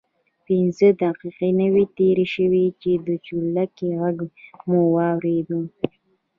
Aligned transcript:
پنځه 0.45 0.87
دقیقې 1.03 1.49
نه 1.59 1.67
وې 1.73 1.83
تېرې 1.97 2.25
شوې 2.35 2.65
چې 2.81 2.91
د 3.07 3.09
چورلکې 3.25 3.87
غږ 4.01 4.17
مو 4.69 4.81
واورېد. 4.95 5.49